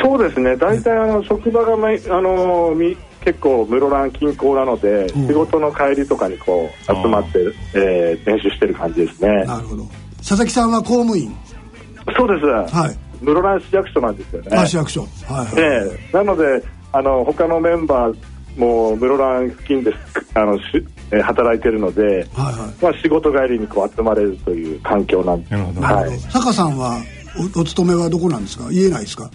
[0.00, 0.56] そうですね。
[0.56, 5.26] 大体あの職場がまいあのみ結構室蘭近郊なので、うん。
[5.26, 7.38] 仕事の帰りとかにこう集まって、
[7.74, 9.44] えー練習してる感じですね。
[9.44, 9.84] なるほど。
[10.18, 11.34] 佐々木さんは公務員？
[12.16, 12.96] そうです、はい。
[13.22, 14.56] 室蘭市役所なんですよね。
[14.56, 15.02] あ市役所。
[15.02, 16.16] はいはい、ええ。
[16.16, 16.62] なので
[16.92, 18.16] あの他のメンバー
[18.58, 19.92] も室蘭付近で
[20.34, 20.62] あのし、
[21.10, 22.24] えー働いてるので、はいはい。
[22.82, 25.50] まあ、仕事帰りにこう集まれるという環境なんで。
[25.50, 25.80] なるほど。
[25.82, 26.18] はい。
[26.20, 26.96] 坂さんは
[27.56, 29.30] おお勤めはどこなんですか言えないですか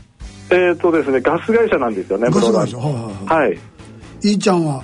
[0.51, 3.55] えっ、とですねガス会社なんですよねガス会社はいはいはいは
[4.23, 4.83] いいいちゃんは？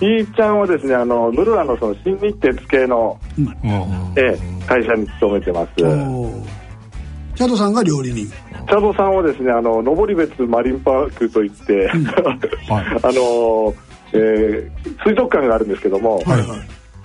[0.00, 3.18] いーちゃんはですねあの室蘭のその新日鉄系の、
[3.62, 5.72] もええ会社に勤めてます。
[5.76, 8.30] チャドさんが料理人。
[8.68, 11.96] 茶道さんはですねあの登別マリンパークといって、はい。
[13.02, 13.74] あの、
[14.12, 14.70] えー
[15.04, 16.46] 水族館があるんですけども、はいはい。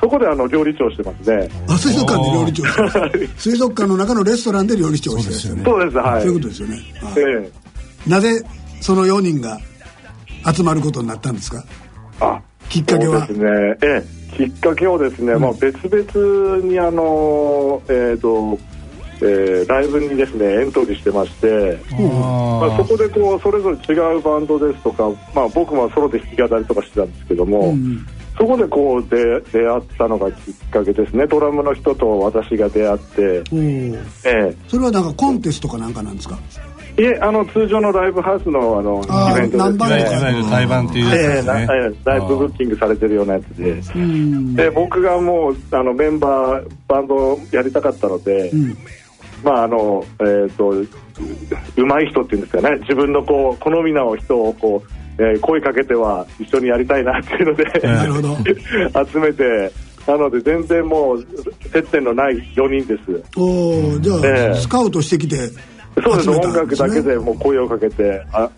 [0.02, 1.48] そこであの料理長してますね。
[1.70, 5.64] あ水族館で料理長してる水族館の中のレストランで料理長をしてるんですよね。
[5.64, 6.22] そうですはい。
[6.24, 7.14] そういうことですよね、はい。
[7.20, 7.52] え
[8.08, 8.10] え。
[8.10, 8.44] なぜ
[8.82, 9.60] その4人が
[10.56, 11.64] 集まることになったんですか？
[12.20, 13.26] あきっかけは？
[13.28, 18.58] ですね、ええ、きっかけをですね、もう別々にあのえっ、と、
[19.22, 28.06] えーライブにですねエントリーしてまして、まあ、そこでこうそれぞれ違うバンドですとか、まあ、僕もソロで弾き語りとかしてたんですけども、うん
[28.40, 31.28] そこでこう出出会ったのがきっかけですね。
[31.28, 34.04] ドラムの人と私が出会って、おー。
[34.26, 36.40] えそれはなんかコンテストかなんかなんですか？
[36.56, 36.71] え
[37.02, 39.02] いえあの通常のライブハウスのあの
[39.36, 39.88] イベントですね。
[39.88, 41.64] いわゆるいわゆる対バンっていうやつえですね。
[41.64, 43.72] えなええライブブッキングされてるようなやつで。
[43.72, 44.56] うん。
[44.56, 48.78] で僕がもうあのメンバーバンドをやりたかったので、うん。
[49.44, 50.88] まああのえっ、とう
[51.78, 52.78] うまい人っていうんですかね。
[52.82, 58.38] 自分のこう好みの人をこう、えー声かけては一緒にやりたいなっていうので、なるほど。
[59.12, 59.72] 集めて
[60.08, 61.26] なので全然もう
[61.72, 63.24] 接点のない4人です。
[63.38, 64.56] おーじゃあ、ええ。
[64.56, 65.38] スカウトしてきて
[66.04, 68.50] そうです集めた音楽だけでもう声をかけてあ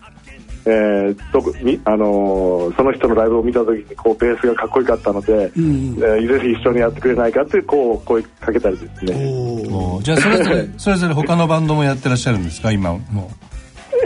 [0.66, 9.14] えーどこにあのーその人のライブを見た時にこうベースがかっこよかったので、うんえーぜひ一緒にやってくれないかってこう声かけたりですね。
[9.14, 9.96] おー。
[9.98, 12.72] おじゃあそれぞれ それぞれ他のバンドもやってらっしゃるんですか？
[12.72, 13.30] 今も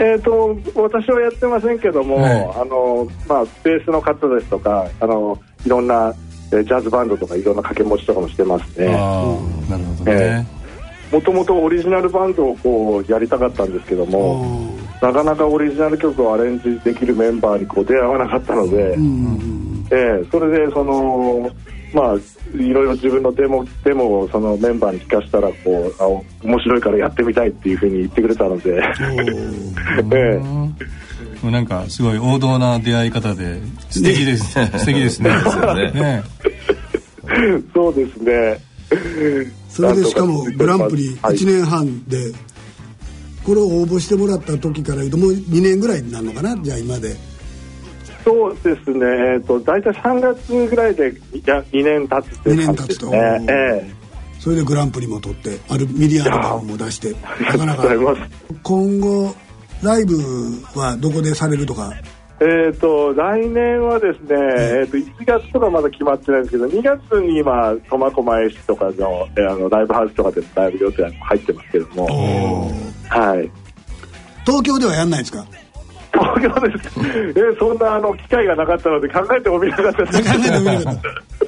[0.01, 2.31] えー、と私はやってませんけども、はい。
[2.33, 6.13] あのまあ、ベースの方ですとかあのいろんな、
[6.51, 8.87] えージャズバンドとかいろんな掛け持ちとかもしてますね。
[8.97, 9.21] あ
[9.69, 10.45] あなるほどね
[11.11, 21.49] もともとオリジナルバンドをこうやりたかったんですけどもなかなかオリジナル曲をアレンジできるメンバーにこう出会わなかったので、うんえーそれでその
[21.93, 22.15] まあ
[22.55, 26.07] いろいろ自分のデモデモをそのメンバーに聞かしたらこうあ
[26.43, 28.75] 面白いからやってみたいっていうふうに言ってくれたので、
[30.13, 30.39] ええ。
[31.41, 36.23] もうなんかすごい王道な出会い方で素敵です 素敵ですねねね。
[37.73, 38.59] そうですね。
[39.69, 41.35] それでしかもグランプリはい。
[41.35, 42.31] 1年半で、
[43.45, 46.57] これを応募してもらった時から言うともう2年ぐらいになるのかな？
[46.61, 47.15] じゃあ今で。
[48.23, 49.05] そうですね。
[49.35, 53.11] えっ、と大体3月ぐらいでいや2年経つっていう感じですね。
[53.11, 53.99] 二年経つとええ。
[54.39, 57.15] それでグランプリも取ってあるミリアルバムも出して。
[57.41, 57.83] なかなか
[58.63, 59.35] 今後
[59.83, 60.17] ライブ
[60.75, 61.91] はどこでされるとか
[62.41, 72.71] えー、と来年はですね、えー、と1月とかまだ決まってないんですけど2月に今苫小牧市とかの,、えーあのライブハウスとかでライブ予定入ってますけども。
[73.09, 73.51] はい。
[74.45, 75.45] 東京ではやんないですか？
[76.11, 80.23] 東京です、えーそんなあの機会がなかったので考えてもみなかったです。
[80.23, 81.38] 考えてもみなかった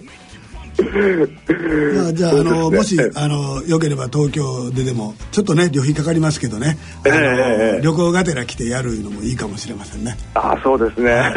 [1.95, 10.17] まあじゃああの、もしあのよければ東京ででもちょっとね旅費かかりますけどね、ええええ旅行がてら来てやるのもいいかもしれませんね。
[10.33, 11.33] あそうですね。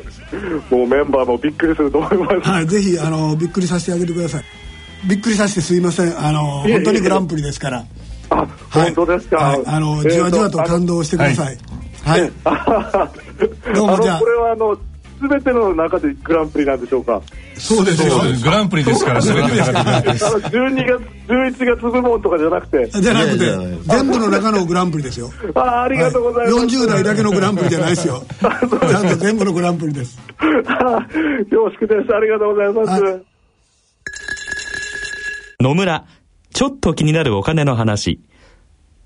[0.70, 2.50] もうメンバーもびっくりすると思います。
[2.50, 4.44] はいぜひあのびっくりさせてあげてください。
[5.08, 6.18] びっくりさせてすいません。
[6.18, 7.84] あの本当にグランプリですから。
[8.30, 8.46] あは
[8.88, 8.94] い。
[8.94, 9.62] 本当ですか、はい。
[9.66, 11.58] あのじわじわと感動してください。
[12.04, 12.32] はい。
[13.74, 14.18] どうもじゃあ。
[14.18, 14.76] これはあの
[15.28, 17.22] 全ての中でグランプリなんでしょうか？
[17.54, 18.14] そうですよ。
[18.42, 22.90] グランプリですからそれがあの12月11月部門とかじゃなくて。
[22.90, 23.44] じゃなくて。
[23.84, 25.30] 全部の中のグランプリですよ。
[25.54, 28.22] あありがとうございます、40代だけのグランプリじゃないですよ。
[28.40, 30.18] ちゃんと全部のグランプリです。
[30.38, 32.14] 恐縮です。
[32.14, 33.20] ありがとうございます、は
[35.60, 36.06] 野村、
[36.52, 38.20] ちょっと気になるお金の話。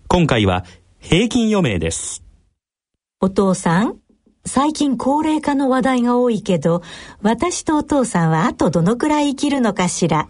[0.09, 0.65] 今回は
[1.01, 2.23] 平均余命です。
[3.21, 3.97] お父さん、
[4.47, 6.83] 最近高齢化の話題が多いけど、
[7.23, 10.29] 私とお父さんはあとどのくらい生きるのかしら？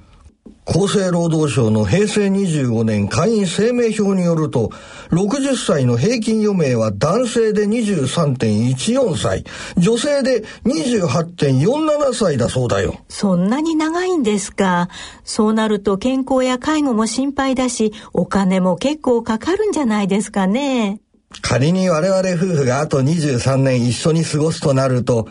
[0.68, 4.72] 厚生労働省の平成25年会員生命表によると、
[5.10, 9.44] 60歳の平均余命は男性で23.14歳、
[9.76, 12.96] 女性で28.47歳だそうだよ。
[13.08, 14.88] そんなに長いんですか？
[15.22, 21.00] そうなると健康や介護も心配だし、お金も結構かかるんじゃないですかね。
[21.42, 25.28] 仮に我々夫婦があと23年一緒に過ごすとなると、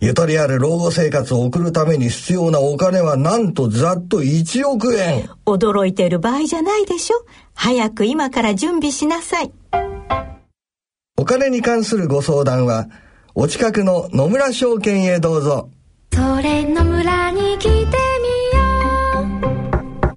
[0.00, 5.30] ゆとりある老後生活を送るために必要なお金はなんとざっと1億円。
[5.46, 7.24] 驚いてる場合じゃないでしょ？
[7.54, 9.52] 早く今から準備しなさい。
[11.16, 12.88] お金に関するご相談は、
[13.34, 15.70] お近くの野村証券へどうぞ。
[16.12, 17.86] それの村に来てみよ
[20.10, 20.14] う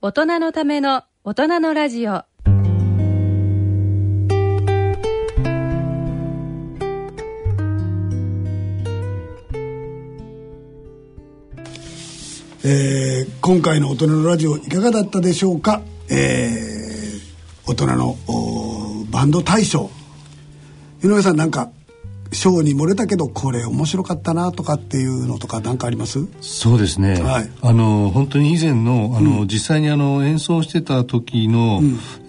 [0.00, 2.24] 大人のための大人のラジオ
[12.66, 18.16] えー今回の大人のラジオいかがだったでしょうか、えー大人の
[19.10, 19.90] バンド大賞。
[21.02, 21.70] 井上さんなんか
[22.34, 26.26] 賞に漏れたけどこれ面白かったなとかっていうのとか何かあります？
[26.40, 27.50] そうですね、はい。
[27.62, 31.80] あの本当に以前のあの、実際にあの演奏してた時の、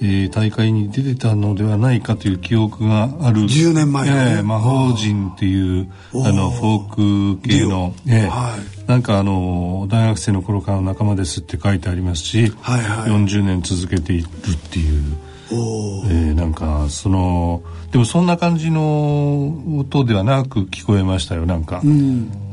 [0.02, 4.36] えー大会に出てたのではないかという記憶がある10年前のね。
[4.38, 13.12] ええ魔法陣っていうあのフォーク系の、ええはなんかあの大学生の頃からの仲間ですって書いてありますし、はいはい。
[13.12, 14.30] 40年続けているっ
[14.72, 15.04] ていう。
[15.48, 17.62] えーなんかその
[17.96, 21.82] でもそんな感じの音ではなく聞こえましたよなんか、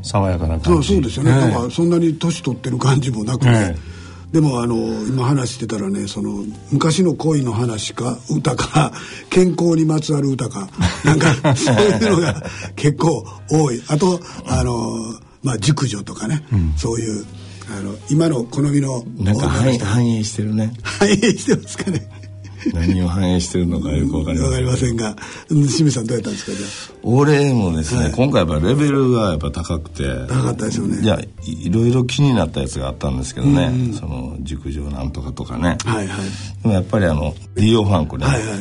[0.01, 0.87] 爽やかな感じ。
[0.93, 1.37] そうですよね、ええ。
[1.37, 3.75] なんかそんなに年取ってる感じもなくえね、
[4.31, 8.93] でもあの今話してたらねその昔の恋の話か歌か
[9.29, 10.69] 健康にまつわる歌か
[11.03, 12.41] なんかそういうのが
[12.77, 13.83] 結構多い。
[13.89, 14.95] あとあの
[15.43, 16.41] まあ熟女とかね、
[16.77, 17.25] そういう
[17.69, 20.71] あの今の好みのなんか反映してるね。
[20.83, 22.22] 反映してますかね
[22.73, 24.45] 何を反映してるのかよくわかりません。
[24.45, 25.15] わかりませんが
[25.49, 28.11] うん清水さんどうやったんですかじゃ俺もですね、はい。
[28.11, 30.09] 今回やっぱレベルがやっぱ高くて。
[30.09, 31.01] あ高かったですよね。
[31.01, 36.25] いやいいろいろ気になったやつがあったんですけどね、その熟女なんとかとかね、はいはい。
[36.61, 38.59] でもやっぱりあのリーオ・ファンクね、はいはい。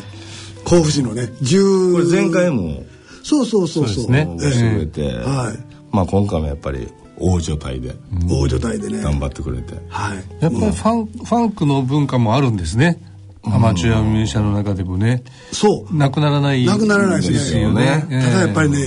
[0.65, 2.85] 甲府市のね10これ前回も
[3.23, 4.05] そうそうそうそう。
[4.05, 4.27] そうですね。
[4.29, 4.71] 応募して。
[4.71, 5.59] くれて、はい。
[5.91, 7.95] まあ今回もやっぱり大所帯で
[8.29, 9.03] 大所帯でね。
[9.03, 10.17] 頑張ってくれて、はい。
[10.17, 13.01] やっぱりファン,、ファンクの文化もあるんですね
[13.45, 15.97] アマチュアミュージシャンの中でもねそう。
[15.97, 17.39] なくならないなくならないですね。
[17.39, 18.07] ですよね。
[18.09, 18.79] ただやっぱりね、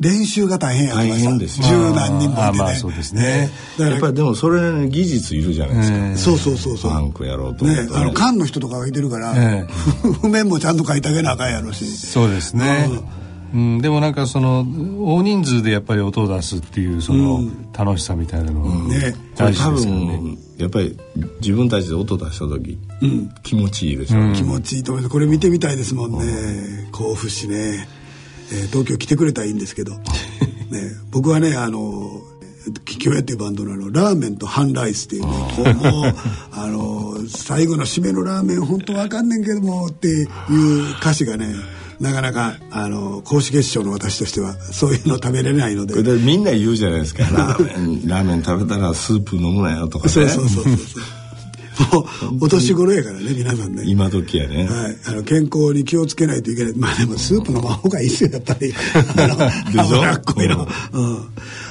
[0.00, 1.60] 練習が大変やってましたです。
[1.60, 3.50] よ十何人もいてね、あまあそうですね。
[3.78, 6.16] やっぱりでもそれ技術いるじゃないですか、ええ。
[6.16, 6.90] そうそうそうそう。
[6.90, 8.00] ファンクやろうとねら。
[8.00, 9.66] あの缶の人とかがいてるから、え
[10.22, 11.84] 譜面もちゃんと書いてあげなあかんやろし。
[11.84, 12.88] そうですね、
[13.52, 14.64] うん、でもなんかその
[15.00, 17.42] 大人数でやっぱり音を出すっていうその
[17.76, 18.74] 楽しさみたいなのはね。
[18.80, 20.98] これ多大事ですからね、分やっぱり
[21.40, 22.78] 自分たちで音出した時、
[23.42, 25.12] 気持ちいいでしょう、気持ちいいと思います。
[25.12, 26.88] これ見てみたいですもんね。
[26.92, 27.88] 甲府市ね、
[28.52, 29.92] えー東京来てくれたらいいんですけど、
[30.70, 32.22] ね、僕はねあの
[32.84, 36.14] 桔梗屋っていうバンドのあのラーメンとハンライスっていうねこうもう
[36.52, 40.26] あの最後の締めのラーメン本当わかんねんけどもっていう
[41.00, 41.54] 歌詞がね
[42.00, 45.94] なかなかあの公式決勝の私としてはそういうの食べれないので。
[46.18, 47.24] みんな言うじゃないですか。
[47.24, 50.10] ラーメンラーメン食べたらスープ飲むなよとかね。
[50.10, 50.76] そうそうそうそう
[51.92, 52.00] も
[52.40, 53.84] うお年頃やからね皆さんね。
[53.86, 56.74] 今時やね、はい、あの健康に気をつけないといけない。
[56.76, 58.72] まあでもスープ飲まん方がいいですよやっぱり。
[59.16, 59.26] あ
[59.80, 60.02] のでしょ？
[60.02, 61.18] 脂っこいの、うん、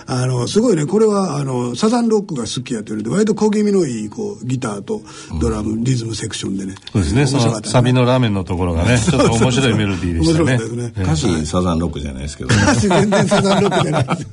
[0.08, 0.86] あのすごいね。
[0.86, 5.02] これはあのサザンロックが好きやというので割と小気味のいいこうギターと
[5.40, 6.76] ドラム、リズムセクションでね。
[6.92, 7.28] そうですね。
[7.28, 10.46] そのサビのラーメンのところがね ちょっと面白いメロディーでしたね。
[10.46, 10.94] 面白かったですね。
[11.04, 14.28] 歌詞サザンロックじゃないですけど、歌詞全然サザンロックじゃないです。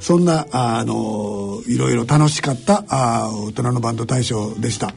[0.00, 4.92] そんなああのいろいろ楽しかったあ大人のバンド大賞でした。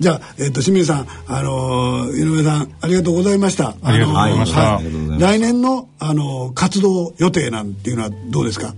[0.00, 3.76] じゃあ、えっと清水さん、あの井上さんありがとうございました。
[3.82, 4.60] ありがとうございました。
[4.60, 8.74] あのありがとうござい来年のあの活動予定なんていうのはどうですか？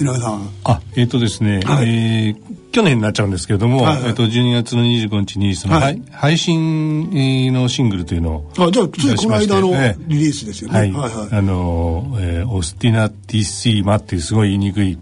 [0.00, 0.50] 井上さんは。
[0.64, 1.88] あえっ、とですね、はい。
[1.88, 4.08] えー去年になっちゃうんですけれども、はいはい。
[4.08, 5.84] えっと12月の25日にその、はい。
[5.84, 6.02] はい。
[6.10, 11.28] 配信えーのシングルというのをあじゃあついこの間の出しましてリリースですよね、はい、はいはい。
[11.30, 14.98] あの、えーオスティナティッシーマっていうすごい言いにくい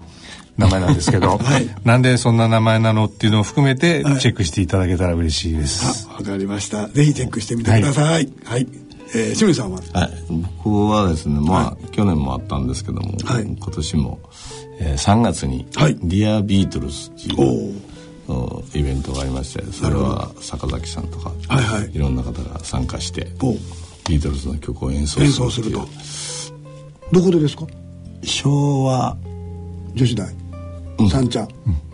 [0.56, 1.68] 名前なんですけど、 はい。
[1.84, 4.20] なんでそんな名前なのっていうのを含めてはい。
[4.20, 6.06] チェックしていただけたら嬉しいです。
[6.10, 6.88] あわかりました。
[6.88, 8.28] ぜひチェックしてみてください。
[8.44, 8.66] はい、
[9.14, 9.80] えー清水さんは？
[9.92, 10.10] はい、
[10.64, 13.44] 僕はですねまあ、去年もあったんですけども、はい。
[13.44, 14.18] 今年も、
[14.78, 17.74] えー3月にはい「Dear Beatles」っておいう
[18.28, 21.90] おおイベントがありましてそれは坂崎さんとか、はいはい。
[21.94, 23.52] いろんな方が参加してお
[24.08, 24.20] ビー。
[24.20, 25.88] トルズの曲を演奏演奏すると。
[27.12, 27.66] どこでですか？
[28.22, 29.16] 昭和。
[29.94, 30.26] 女子大、
[31.10, 31.46] 三茶、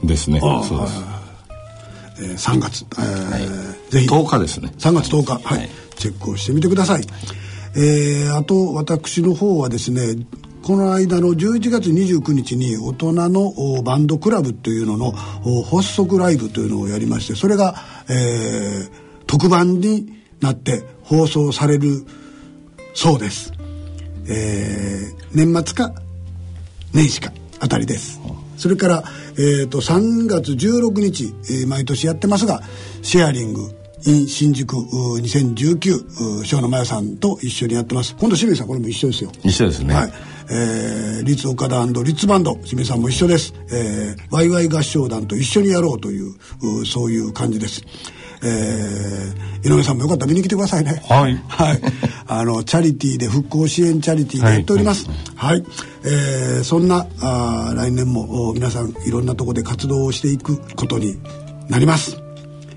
[0.02, 0.40] ですね。
[0.40, 4.09] そうです、えー、3月、えーぜひ。
[4.09, 4.72] 10日ですね。
[4.78, 5.59] 3月10日、はい。
[5.59, 5.70] はい。
[5.98, 7.02] チェックをしてみてください、
[7.76, 10.26] えーあと私の方はですね
[10.62, 17.74] この間の11月29日に大人のおバンドクラブというののお発足ライブというのをやりましてそれが、
[18.09, 22.06] えー特番になって放送される
[22.94, 23.52] そうです、
[24.26, 25.92] えー年末か
[26.94, 27.30] 年始か
[27.61, 28.18] あたりです
[28.59, 29.04] それから、
[29.38, 32.62] えー、と3月16日、えー毎年やってますが
[33.02, 33.70] シェアリング
[34.06, 38.14] in 新宿うー2019うー小野真代さんと一緒にやってます。
[38.18, 39.32] 今度清水さんこれも一緒ですよ。
[39.42, 40.12] 一緒ですね、はい、
[40.50, 46.34] えー、立岡田リッツバンド清水さんも一緒です、えー、ワイワイ合唱団と一緒にやろうという
[46.82, 47.82] うそういう感じです
[48.43, 51.03] えー、井上さんもよかったら見に来てくださいね。
[51.09, 51.36] はい。
[51.49, 51.80] はい、
[52.26, 55.09] あのチャリティーで復興支援チャリティーでやっております。
[55.34, 55.64] はい、
[56.05, 61.18] えーそんなあー来年もお皆さんいろんなところで活動をしていくことに
[61.68, 62.18] なります。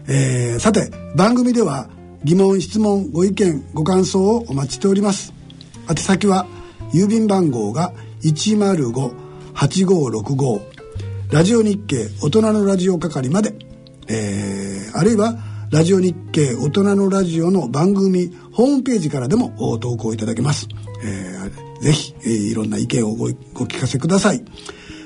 [0.08, 1.90] えーさて番組では
[2.24, 5.34] 疑問質問ご意見ご感想をお待ちしております。
[5.90, 6.46] 宛先は
[6.94, 7.94] 郵便番号が
[8.24, 10.62] 105-8565
[11.32, 13.56] ラジオ日経大人のラジオ係まで、
[14.08, 15.36] えーあるいは
[15.72, 20.68] ラジオ日経大人のラジオの番組ホームページからでもお投稿いただけます、
[21.04, 24.44] えーぜひ、えーいろんな意見をごご聞かせください、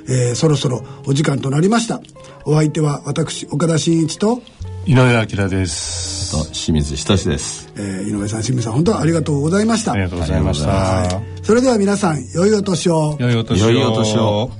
[0.09, 2.01] えーそろそろお時間となりました。
[2.45, 4.41] お相手は私岡田真一と
[4.85, 6.31] 井上彰です。
[6.31, 7.71] と清水仁です。
[7.77, 9.93] えー井上さん清水さん本当はありがとうございました。
[9.93, 11.21] ありがとうございました。
[11.43, 13.15] それでは皆さん良いお年を。
[13.19, 13.71] 良いお年を。
[13.71, 14.51] 良いお年を。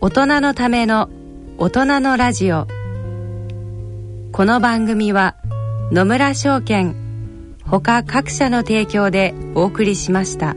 [0.00, 1.08] 大人のための
[1.58, 2.66] 大人のラジオ
[4.32, 5.36] この番組は
[5.92, 10.56] 野村証券ほか各社の提供でお送りしました。